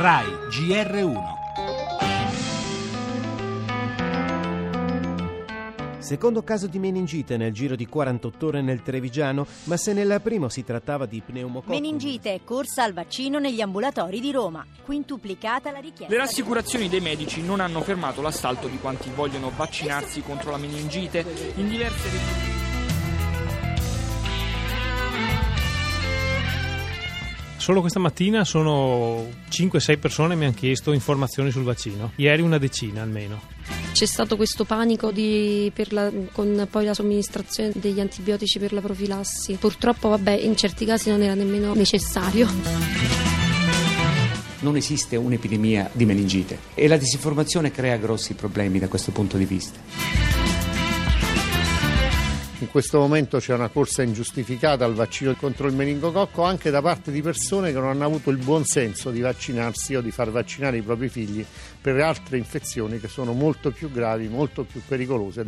[0.00, 1.16] RAI GR1
[5.98, 10.48] Secondo caso di meningite nel giro di 48 ore nel Trevigiano, ma se nella prima
[10.48, 11.72] si trattava di pneumococco.
[11.72, 14.64] Meningite corsa al vaccino negli ambulatori di Roma.
[14.84, 16.14] Quintuplicata la richiesta.
[16.14, 21.26] Le rassicurazioni dei medici non hanno fermato l'assalto di quanti vogliono vaccinarsi contro la meningite
[21.56, 22.67] in diverse regioni.
[27.68, 32.12] Solo questa mattina sono 5-6 persone che mi hanno chiesto informazioni sul vaccino.
[32.16, 33.42] Ieri una decina almeno.
[33.92, 39.56] C'è stato questo panico di, la, con poi la somministrazione degli antibiotici per la profilassi.
[39.60, 42.48] Purtroppo, vabbè, in certi casi non era nemmeno necessario.
[44.60, 49.44] Non esiste un'epidemia di meningite e la disinformazione crea grossi problemi da questo punto di
[49.44, 50.27] vista.
[52.68, 57.10] In questo momento c'è una corsa ingiustificata al vaccino contro il meningococco anche da parte
[57.10, 60.76] di persone che non hanno avuto il buon senso di vaccinarsi o di far vaccinare
[60.76, 61.42] i propri figli
[61.80, 65.46] per altre infezioni che sono molto più gravi, molto più pericolose.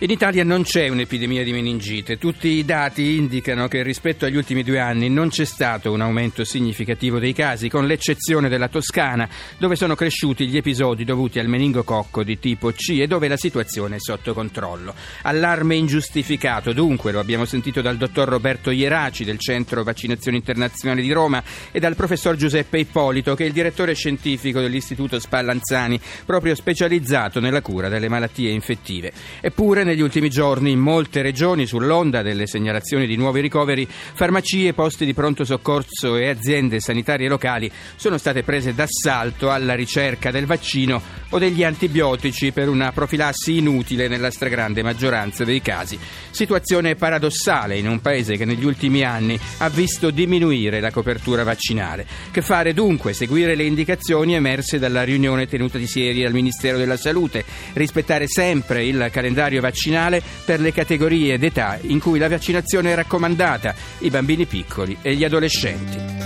[0.00, 2.18] In Italia non c'è un'epidemia di meningite.
[2.18, 6.44] Tutti i dati indicano che rispetto agli ultimi due anni non c'è stato un aumento
[6.44, 12.22] significativo dei casi, con l'eccezione della Toscana, dove sono cresciuti gli episodi dovuti al meningococco
[12.24, 14.94] di tipo C e dove la situazione è sotto controllo.
[15.22, 21.10] Allarme ingiustificato, dunque, lo abbiamo sentito dal dottor Roberto Ieraci del Centro Vaccinazione Internazionale di
[21.10, 27.40] Roma e dal professor Giuseppe Ippolito, che è il direttore scientifico dell'Istituto Spallanzani, proprio specializzato
[27.40, 29.10] nella cura delle malattie infettive.
[29.40, 35.06] Eppure negli ultimi giorni in molte regioni, sull'onda delle segnalazioni di nuovi ricoveri, farmacie, posti
[35.06, 41.00] di pronto soccorso e aziende sanitarie locali sono state prese d'assalto alla ricerca del vaccino
[41.30, 45.98] o degli antibiotici per una profilassi inutile nella stragrande maggioranza dei casi.
[46.30, 52.06] Situazione paradossale in un paese che negli ultimi anni ha visto diminuire la copertura vaccinale.
[52.30, 53.12] Che fare dunque?
[53.12, 58.84] Seguire le indicazioni emerse dalla riunione tenuta di ieri al Ministero della Salute, rispettare sempre
[58.84, 64.10] il calendario vaccinale vaccinale per le categorie d'età in cui la vaccinazione è raccomandata, i
[64.10, 66.25] bambini piccoli e gli adolescenti.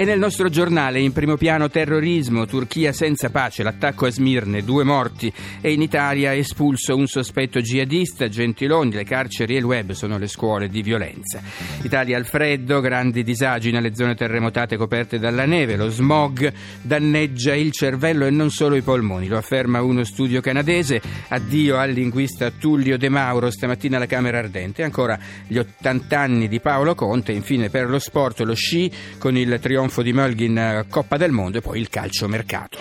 [0.00, 4.84] E nel nostro giornale in primo piano terrorismo, Turchia senza pace, l'attacco a Smirne, due
[4.84, 10.16] morti e in Italia espulso un sospetto jihadista, Gentiloni, le carceri e il web sono
[10.16, 11.42] le scuole di violenza.
[11.82, 17.72] Italia al freddo, grandi disagi nelle zone terremotate coperte dalla neve, lo smog danneggia il
[17.72, 21.02] cervello e non solo i polmoni, lo afferma uno studio canadese.
[21.26, 24.84] Addio al linguista Tullio De Mauro stamattina alla Camera Ardente.
[24.84, 28.88] Ancora gli 80 anni di Paolo Conte, infine per lo sport lo sci
[29.18, 32.78] con il trionfo trionfo di Mölgin Coppa del Mondo e poi il calcio mercato.